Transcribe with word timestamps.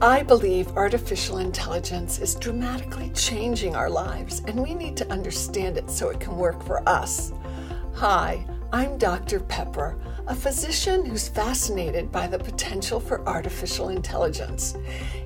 I 0.00 0.24
believe 0.24 0.76
artificial 0.76 1.38
intelligence 1.38 2.18
is 2.18 2.34
dramatically 2.34 3.10
changing 3.10 3.76
our 3.76 3.88
lives, 3.88 4.42
and 4.46 4.60
we 4.60 4.74
need 4.74 4.96
to 4.96 5.10
understand 5.10 5.78
it 5.78 5.88
so 5.88 6.08
it 6.08 6.18
can 6.18 6.36
work 6.36 6.62
for 6.64 6.86
us. 6.88 7.32
Hi, 7.94 8.44
I'm 8.72 8.98
Dr. 8.98 9.38
Peper, 9.38 9.96
a 10.26 10.34
physician 10.34 11.06
who's 11.06 11.28
fascinated 11.28 12.10
by 12.10 12.26
the 12.26 12.40
potential 12.40 12.98
for 12.98 13.26
artificial 13.26 13.90
intelligence. 13.90 14.76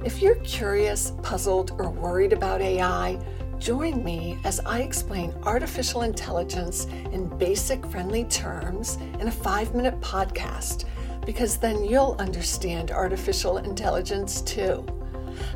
If 0.05 0.21
you're 0.21 0.37
curious, 0.37 1.13
puzzled, 1.23 1.73
or 1.79 1.89
worried 1.89 2.35
about 2.35 2.61
AI, 2.61 3.19
join 3.59 4.05
me 4.05 4.39
as 4.45 4.61
I 4.61 4.81
explain 4.81 5.35
artificial 5.45 6.03
intelligence 6.03 6.85
in 7.11 7.27
basic, 7.39 7.87
friendly 7.87 8.25
terms 8.25 8.97
in 9.19 9.29
a 9.29 9.33
five 9.33 9.75
minute 9.75 9.99
podcast, 10.03 10.85
because 11.29 11.59
then 11.59 11.85
you'll 11.85 12.17
understand 12.19 12.91
artificial 12.91 13.59
intelligence 13.59 14.41
too. 14.41 14.83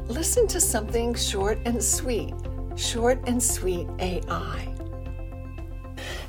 Listen 0.06 0.46
to 0.46 0.60
something 0.60 1.14
short 1.14 1.58
and 1.64 1.82
sweet. 1.82 2.34
Short 2.76 3.18
and 3.26 3.42
sweet 3.42 3.88
AI. 3.98 4.68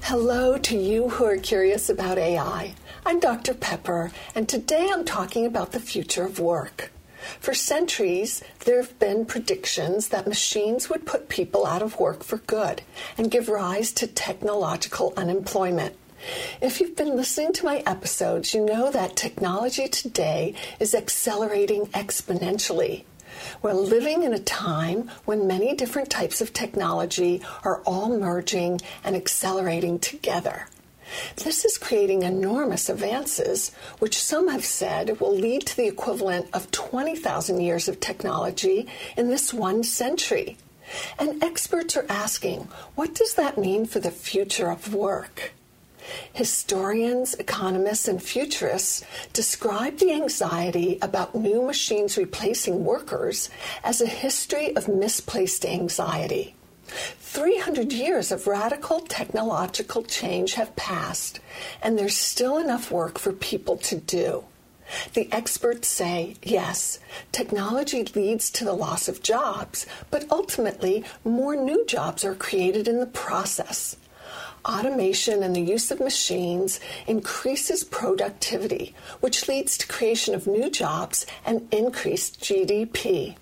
Hello 0.03 0.57
to 0.59 0.77
you 0.77 1.09
who 1.09 1.25
are 1.25 1.35
curious 1.35 1.89
about 1.89 2.17
AI. 2.17 2.73
I'm 3.05 3.19
Dr. 3.19 3.53
Peper, 3.53 4.13
and 4.33 4.47
today 4.47 4.87
I'm 4.89 5.03
talking 5.03 5.45
about 5.45 5.73
the 5.73 5.81
future 5.81 6.23
of 6.23 6.39
work. 6.39 6.93
For 7.41 7.53
centuries, 7.53 8.41
there 8.63 8.77
have 8.77 8.97
been 8.97 9.25
predictions 9.25 10.07
that 10.07 10.25
machines 10.25 10.89
would 10.89 11.05
put 11.05 11.27
people 11.27 11.65
out 11.65 11.81
of 11.81 11.99
work 11.99 12.23
for 12.23 12.37
good 12.37 12.81
and 13.17 13.29
give 13.29 13.49
rise 13.49 13.91
to 13.91 14.07
technological 14.07 15.13
unemployment. 15.17 15.97
If 16.61 16.79
you've 16.79 16.95
been 16.95 17.15
listening 17.15 17.53
to 17.53 17.65
my 17.65 17.83
episodes, 17.85 18.53
you 18.53 18.65
know 18.65 18.91
that 18.91 19.15
technology 19.15 19.87
today 19.87 20.53
is 20.79 20.95
accelerating 20.95 21.87
exponentially. 21.87 23.03
We're 23.61 23.73
living 23.73 24.23
in 24.23 24.33
a 24.33 24.39
time 24.39 25.09
when 25.25 25.47
many 25.47 25.75
different 25.75 26.09
types 26.09 26.39
of 26.39 26.53
technology 26.53 27.41
are 27.63 27.81
all 27.81 28.17
merging 28.17 28.79
and 29.03 29.15
accelerating 29.15 29.99
together. 29.99 30.67
This 31.35 31.65
is 31.65 31.77
creating 31.77 32.23
enormous 32.23 32.89
advances, 32.89 33.71
which 33.99 34.17
some 34.17 34.47
have 34.47 34.65
said 34.65 35.19
will 35.19 35.35
lead 35.35 35.65
to 35.67 35.75
the 35.75 35.87
equivalent 35.87 36.47
of 36.53 36.71
20,000 36.71 37.59
years 37.59 37.87
of 37.87 37.99
technology 37.99 38.87
in 39.17 39.27
this 39.27 39.53
one 39.53 39.83
century. 39.83 40.57
And 41.19 41.43
experts 41.43 41.97
are 41.97 42.05
asking, 42.07 42.67
what 42.95 43.13
does 43.13 43.35
that 43.35 43.57
mean 43.57 43.85
for 43.85 43.99
the 43.99 44.11
future 44.11 44.71
of 44.71 44.93
work? 44.93 45.53
Historians, 46.33 47.33
economists, 47.35 48.07
and 48.07 48.21
futurists 48.21 49.03
describe 49.33 49.97
the 49.97 50.11
anxiety 50.11 50.97
about 51.01 51.35
new 51.35 51.61
machines 51.61 52.17
replacing 52.17 52.83
workers 52.83 53.49
as 53.83 54.01
a 54.01 54.07
history 54.07 54.75
of 54.75 54.87
misplaced 54.87 55.65
anxiety. 55.65 56.55
300 56.87 57.91
years 57.91 58.31
of 58.31 58.45
radical 58.45 58.99
technological 58.99 60.03
change 60.03 60.53
have 60.53 60.75
passed, 60.75 61.39
and 61.81 61.97
there's 61.97 62.17
still 62.17 62.57
enough 62.57 62.91
work 62.91 63.17
for 63.17 63.33
people 63.33 63.77
to 63.77 63.95
do. 63.95 64.43
The 65.13 65.31
experts 65.31 65.87
say, 65.87 66.35
yes, 66.43 66.99
technology 67.31 68.03
leads 68.03 68.51
to 68.51 68.65
the 68.65 68.73
loss 68.73 69.07
of 69.07 69.23
jobs, 69.23 69.87
but 70.11 70.29
ultimately, 70.29 71.03
more 71.23 71.55
new 71.55 71.85
jobs 71.85 72.23
are 72.23 72.35
created 72.35 72.87
in 72.87 72.99
the 72.99 73.07
process. 73.07 73.95
Automation 74.65 75.43
and 75.43 75.53
the 75.53 75.61
use 75.61 75.91
of 75.91 75.99
machines 75.99 76.79
increases 77.05 77.83
productivity, 77.83 78.95
which 79.19 79.49
leads 79.49 79.77
to 79.77 79.87
creation 79.87 80.33
of 80.33 80.47
new 80.47 80.69
jobs 80.69 81.25
and 81.45 81.67
increased 81.73 82.39
GDP. 82.39 83.35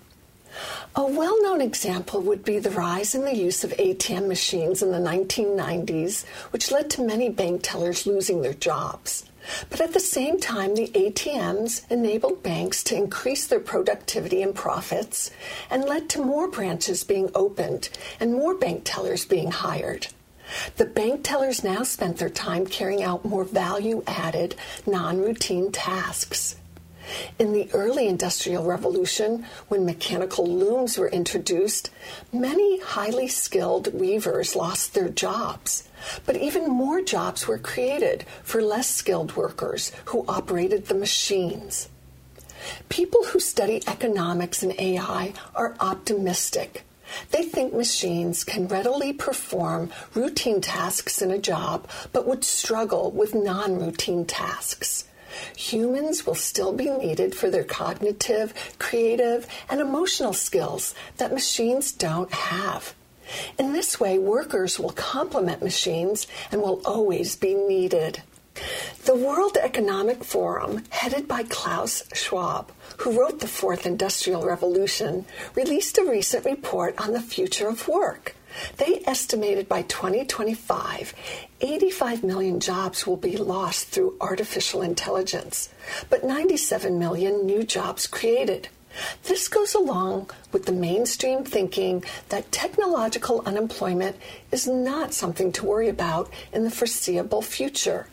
A 0.96 1.06
well 1.06 1.40
known 1.42 1.60
example 1.60 2.20
would 2.20 2.44
be 2.44 2.58
the 2.58 2.70
rise 2.70 3.14
in 3.14 3.24
the 3.24 3.36
use 3.36 3.62
of 3.62 3.70
ATM 3.78 4.26
machines 4.26 4.82
in 4.82 4.90
the 4.90 4.98
1990s, 4.98 6.24
which 6.50 6.72
led 6.72 6.90
to 6.90 7.02
many 7.02 7.28
bank 7.28 7.60
tellers 7.62 8.04
losing 8.04 8.42
their 8.42 8.52
jobs. 8.52 9.24
But 9.70 9.80
at 9.80 9.92
the 9.92 10.00
same 10.00 10.40
time, 10.40 10.74
the 10.74 10.88
ATMs 10.88 11.90
enabled 11.90 12.42
banks 12.42 12.82
to 12.84 12.96
increase 12.96 13.46
their 13.46 13.60
productivity 13.60 14.42
and 14.42 14.54
profits 14.54 15.30
and 15.70 15.84
led 15.84 16.08
to 16.10 16.24
more 16.24 16.48
branches 16.48 17.04
being 17.04 17.30
opened 17.34 17.88
and 18.20 18.34
more 18.34 18.54
bank 18.54 18.82
tellers 18.84 19.24
being 19.24 19.50
hired. 19.50 20.08
The 20.76 20.84
bank 20.84 21.20
tellers 21.22 21.64
now 21.64 21.82
spent 21.82 22.18
their 22.18 22.30
time 22.30 22.66
carrying 22.66 23.02
out 23.02 23.24
more 23.24 23.44
value 23.44 24.02
added, 24.06 24.54
non 24.86 25.18
routine 25.20 25.72
tasks. 25.72 26.56
In 27.38 27.52
the 27.52 27.68
early 27.72 28.06
Industrial 28.06 28.64
Revolution, 28.64 29.44
when 29.68 29.84
mechanical 29.84 30.46
looms 30.46 30.96
were 30.96 31.08
introduced, 31.08 31.90
many 32.32 32.80
highly 32.80 33.28
skilled 33.28 33.92
weavers 33.92 34.54
lost 34.54 34.94
their 34.94 35.08
jobs. 35.08 35.88
But 36.26 36.36
even 36.36 36.70
more 36.70 37.02
jobs 37.02 37.46
were 37.46 37.58
created 37.58 38.24
for 38.42 38.62
less 38.62 38.88
skilled 38.88 39.36
workers 39.36 39.92
who 40.06 40.24
operated 40.28 40.86
the 40.86 40.94
machines. 40.94 41.88
People 42.88 43.24
who 43.24 43.40
study 43.40 43.82
economics 43.86 44.62
and 44.62 44.78
AI 44.78 45.32
are 45.54 45.74
optimistic. 45.80 46.84
They 47.30 47.42
think 47.42 47.74
machines 47.74 48.44
can 48.44 48.68
readily 48.68 49.12
perform 49.12 49.90
routine 50.14 50.60
tasks 50.60 51.22
in 51.22 51.30
a 51.30 51.38
job, 51.38 51.88
but 52.12 52.26
would 52.26 52.44
struggle 52.44 53.10
with 53.10 53.34
non 53.34 53.78
routine 53.78 54.24
tasks. 54.24 55.04
Humans 55.56 56.26
will 56.26 56.34
still 56.34 56.72
be 56.72 56.90
needed 56.90 57.34
for 57.34 57.48
their 57.50 57.64
cognitive, 57.64 58.52
creative, 58.78 59.46
and 59.68 59.80
emotional 59.80 60.32
skills 60.32 60.94
that 61.16 61.32
machines 61.32 61.92
don't 61.92 62.32
have. 62.32 62.94
In 63.58 63.72
this 63.72 63.98
way, 63.98 64.18
workers 64.18 64.78
will 64.78 64.90
complement 64.90 65.62
machines 65.62 66.26
and 66.50 66.60
will 66.60 66.82
always 66.84 67.36
be 67.36 67.54
needed. 67.54 68.22
The 69.04 69.16
World 69.16 69.58
Economic 69.60 70.22
Forum, 70.22 70.84
headed 70.90 71.26
by 71.26 71.42
Klaus 71.42 72.04
Schwab, 72.14 72.70
who 72.98 73.18
wrote 73.18 73.40
the 73.40 73.48
Fourth 73.48 73.84
Industrial 73.84 74.44
Revolution, 74.44 75.26
released 75.56 75.98
a 75.98 76.04
recent 76.04 76.44
report 76.44 76.94
on 77.00 77.12
the 77.12 77.20
future 77.20 77.66
of 77.66 77.88
work. 77.88 78.36
They 78.76 79.02
estimated 79.04 79.68
by 79.68 79.82
2025, 79.82 81.14
85 81.60 82.22
million 82.22 82.60
jobs 82.60 83.04
will 83.04 83.16
be 83.16 83.36
lost 83.36 83.88
through 83.88 84.16
artificial 84.20 84.82
intelligence, 84.82 85.68
but 86.08 86.22
97 86.22 86.96
million 86.96 87.44
new 87.44 87.64
jobs 87.64 88.06
created. 88.06 88.68
This 89.24 89.48
goes 89.48 89.74
along 89.74 90.30
with 90.52 90.66
the 90.66 90.72
mainstream 90.72 91.42
thinking 91.42 92.04
that 92.28 92.52
technological 92.52 93.42
unemployment 93.46 94.14
is 94.52 94.68
not 94.68 95.12
something 95.12 95.50
to 95.54 95.66
worry 95.66 95.88
about 95.88 96.30
in 96.52 96.62
the 96.62 96.70
foreseeable 96.70 97.42
future. 97.42 98.06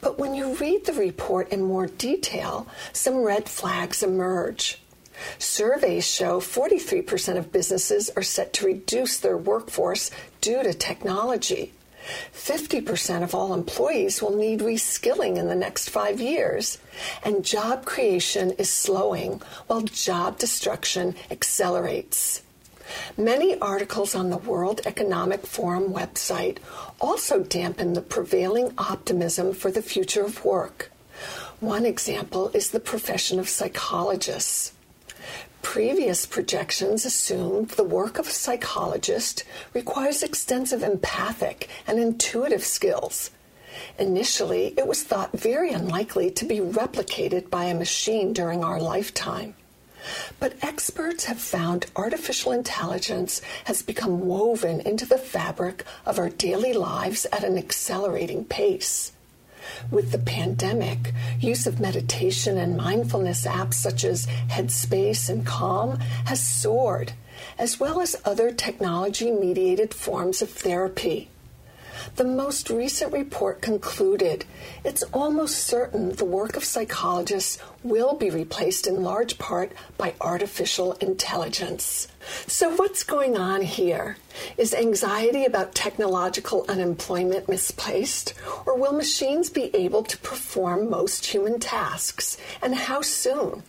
But 0.00 0.18
when 0.18 0.34
you 0.34 0.54
read 0.54 0.86
the 0.86 0.92
report 0.92 1.50
in 1.50 1.62
more 1.62 1.86
detail, 1.86 2.66
some 2.92 3.16
red 3.22 3.48
flags 3.48 4.02
emerge. 4.02 4.80
Surveys 5.38 6.06
show 6.06 6.40
43% 6.40 7.36
of 7.36 7.52
businesses 7.52 8.10
are 8.16 8.22
set 8.22 8.52
to 8.54 8.66
reduce 8.66 9.18
their 9.18 9.36
workforce 9.36 10.10
due 10.40 10.62
to 10.62 10.74
technology. 10.74 11.72
50% 12.34 13.22
of 13.22 13.34
all 13.34 13.54
employees 13.54 14.20
will 14.20 14.36
need 14.36 14.60
reskilling 14.60 15.36
in 15.36 15.46
the 15.46 15.54
next 15.54 15.90
five 15.90 16.20
years, 16.20 16.78
and 17.22 17.44
job 17.44 17.84
creation 17.84 18.50
is 18.52 18.72
slowing 18.72 19.40
while 19.68 19.82
job 19.82 20.38
destruction 20.38 21.14
accelerates. 21.30 22.42
Many 23.16 23.58
articles 23.58 24.14
on 24.14 24.30
the 24.30 24.38
World 24.38 24.80
Economic 24.84 25.46
Forum 25.46 25.92
website 25.92 26.58
also 27.00 27.42
dampen 27.42 27.92
the 27.92 28.00
prevailing 28.00 28.72
optimism 28.78 29.52
for 29.52 29.70
the 29.70 29.82
future 29.82 30.24
of 30.24 30.44
work. 30.44 30.90
One 31.60 31.86
example 31.86 32.50
is 32.54 32.70
the 32.70 32.80
profession 32.80 33.38
of 33.38 33.48
psychologists. 33.48 34.72
Previous 35.62 36.26
projections 36.26 37.04
assumed 37.04 37.70
the 37.70 37.84
work 37.84 38.18
of 38.18 38.26
a 38.26 38.30
psychologist 38.30 39.44
requires 39.72 40.22
extensive 40.22 40.82
empathic 40.82 41.68
and 41.86 42.00
intuitive 42.00 42.64
skills. 42.64 43.30
Initially, 43.98 44.74
it 44.76 44.86
was 44.86 45.02
thought 45.02 45.32
very 45.32 45.72
unlikely 45.72 46.30
to 46.32 46.44
be 46.44 46.58
replicated 46.58 47.48
by 47.48 47.64
a 47.64 47.74
machine 47.74 48.32
during 48.32 48.64
our 48.64 48.80
lifetime. 48.80 49.54
But 50.40 50.56
experts 50.62 51.24
have 51.24 51.38
found 51.38 51.86
artificial 51.96 52.52
intelligence 52.52 53.40
has 53.64 53.82
become 53.82 54.26
woven 54.26 54.80
into 54.80 55.06
the 55.06 55.18
fabric 55.18 55.84
of 56.04 56.18
our 56.18 56.28
daily 56.28 56.72
lives 56.72 57.26
at 57.32 57.44
an 57.44 57.58
accelerating 57.58 58.44
pace. 58.44 59.12
With 59.90 60.10
the 60.10 60.18
pandemic, 60.18 61.12
use 61.38 61.66
of 61.66 61.80
meditation 61.80 62.58
and 62.58 62.76
mindfulness 62.76 63.46
apps 63.46 63.74
such 63.74 64.04
as 64.04 64.26
Headspace 64.48 65.28
and 65.28 65.46
Calm 65.46 65.98
has 66.26 66.40
soared, 66.40 67.12
as 67.58 67.78
well 67.78 68.00
as 68.00 68.16
other 68.24 68.50
technology 68.50 69.30
mediated 69.30 69.94
forms 69.94 70.42
of 70.42 70.50
therapy. 70.50 71.28
The 72.16 72.24
most 72.24 72.70
recent 72.70 73.12
report 73.12 73.60
concluded 73.62 74.44
it's 74.84 75.02
almost 75.12 75.58
certain 75.66 76.10
the 76.10 76.24
work 76.24 76.56
of 76.56 76.64
psychologists 76.64 77.58
will 77.82 78.14
be 78.14 78.30
replaced 78.30 78.86
in 78.86 79.02
large 79.02 79.38
part 79.38 79.72
by 79.98 80.14
artificial 80.20 80.92
intelligence. 80.94 82.08
So, 82.46 82.74
what's 82.76 83.02
going 83.02 83.36
on 83.36 83.62
here? 83.62 84.16
Is 84.56 84.74
anxiety 84.74 85.44
about 85.44 85.74
technological 85.74 86.64
unemployment 86.68 87.48
misplaced? 87.48 88.34
Or 88.66 88.76
will 88.78 88.92
machines 88.92 89.50
be 89.50 89.74
able 89.74 90.02
to 90.04 90.18
perform 90.18 90.88
most 90.88 91.26
human 91.26 91.58
tasks? 91.58 92.38
And 92.62 92.74
how 92.74 93.02
soon? 93.02 93.62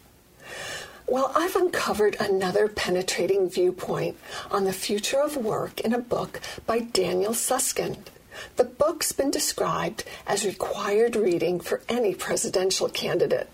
Well, 1.07 1.31
I've 1.35 1.55
uncovered 1.55 2.15
another 2.19 2.67
penetrating 2.69 3.49
viewpoint 3.49 4.17
on 4.49 4.63
the 4.63 4.73
future 4.73 5.19
of 5.19 5.35
work 5.35 5.81
in 5.81 5.93
a 5.93 5.99
book 5.99 6.39
by 6.65 6.79
Daniel 6.79 7.33
Susskind. 7.33 8.09
The 8.55 8.63
book's 8.63 9.11
been 9.11 9.29
described 9.29 10.05
as 10.25 10.45
required 10.45 11.15
reading 11.15 11.59
for 11.59 11.81
any 11.89 12.15
presidential 12.15 12.87
candidate. 12.87 13.49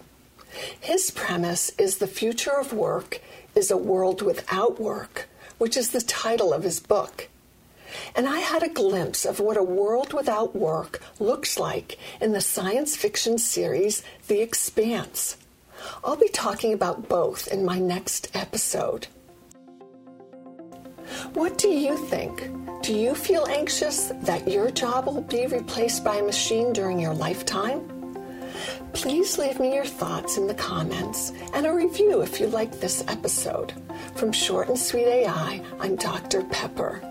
His 0.79 1.11
premise 1.11 1.71
is 1.77 1.97
the 1.97 2.07
future 2.07 2.57
of 2.57 2.71
work 2.71 3.19
is 3.55 3.71
a 3.71 3.77
world 3.77 4.21
without 4.21 4.79
work, 4.79 5.27
which 5.57 5.75
is 5.75 5.89
the 5.89 6.01
title 6.01 6.53
of 6.53 6.63
his 6.63 6.79
book. 6.79 7.29
And 8.15 8.27
I 8.27 8.39
had 8.39 8.61
a 8.61 8.69
glimpse 8.69 9.25
of 9.25 9.39
what 9.39 9.57
a 9.57 9.63
world 9.63 10.13
without 10.13 10.55
work 10.55 11.01
looks 11.19 11.57
like 11.57 11.97
in 12.21 12.31
the 12.31 12.41
science 12.41 12.95
fiction 12.95 13.39
series 13.39 14.03
The 14.27 14.39
Expanse. 14.39 15.35
I'll 16.03 16.15
be 16.15 16.29
talking 16.29 16.73
about 16.73 17.09
both 17.09 17.47
in 17.47 17.65
my 17.65 17.79
next 17.79 18.35
episode. 18.35 19.07
What 21.33 21.57
do 21.57 21.69
you 21.69 21.97
think? 22.07 22.49
Do 22.81 22.93
you 22.93 23.15
feel 23.15 23.45
anxious 23.49 24.11
that 24.21 24.47
your 24.47 24.71
job 24.71 25.07
will 25.07 25.21
be 25.21 25.47
replaced 25.47 26.03
by 26.03 26.17
a 26.17 26.23
machine 26.23 26.71
during 26.71 26.99
your 26.99 27.13
lifetime? 27.13 27.81
Please 28.93 29.37
leave 29.37 29.59
me 29.59 29.75
your 29.75 29.85
thoughts 29.85 30.37
in 30.37 30.47
the 30.47 30.53
comments 30.53 31.31
and 31.53 31.65
a 31.65 31.73
review 31.73 32.21
if 32.21 32.39
you 32.39 32.47
like 32.47 32.79
this 32.79 33.03
episode. 33.07 33.73
From 34.15 34.31
Short 34.31 34.69
and 34.69 34.77
Sweet 34.77 35.05
AI, 35.05 35.61
I'm 35.79 35.95
Dr. 35.95 36.43
Peper. 36.43 37.01